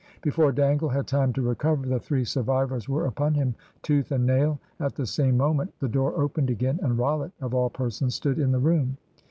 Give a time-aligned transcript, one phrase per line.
[0.23, 3.53] Before Dangle had time to recover, the three survivors were upon him
[3.83, 7.69] tooth and nail; at the same moment the door opened again, and Rollitt, of all
[7.69, 8.97] persons, stood in the room.